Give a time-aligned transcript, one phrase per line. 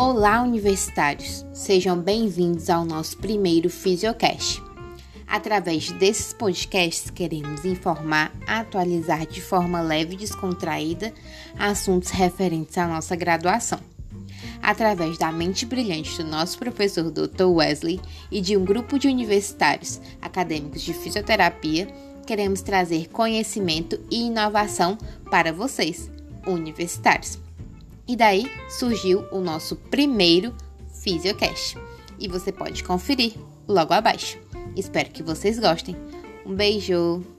[0.00, 1.44] Olá, universitários!
[1.52, 4.62] Sejam bem-vindos ao nosso primeiro Fisiocast.
[5.26, 11.12] Através desses podcasts, queremos informar, atualizar de forma leve e descontraída
[11.58, 13.80] assuntos referentes à nossa graduação.
[14.62, 17.46] Através da mente brilhante do nosso professor Dr.
[17.46, 21.88] Wesley e de um grupo de universitários acadêmicos de fisioterapia,
[22.24, 24.96] queremos trazer conhecimento e inovação
[25.28, 26.08] para vocês,
[26.46, 27.47] universitários.
[28.08, 30.54] E daí surgiu o nosso primeiro
[31.02, 31.76] Fisiocast.
[32.18, 33.34] E você pode conferir
[33.68, 34.38] logo abaixo.
[34.74, 35.94] Espero que vocês gostem.
[36.46, 37.37] Um beijo!